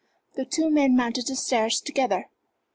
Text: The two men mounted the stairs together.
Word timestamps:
The 0.33 0.45
two 0.45 0.71
men 0.71 0.95
mounted 0.95 1.27
the 1.27 1.35
stairs 1.35 1.79
together. 1.79 2.27